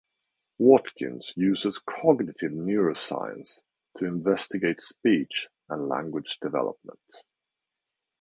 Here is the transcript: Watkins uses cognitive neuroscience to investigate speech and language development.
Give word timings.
Watkins 0.57 1.31
uses 1.35 1.77
cognitive 1.77 2.53
neuroscience 2.53 3.61
to 3.99 4.05
investigate 4.05 4.81
speech 4.81 5.47
and 5.69 5.87
language 5.87 6.39
development. 6.41 7.03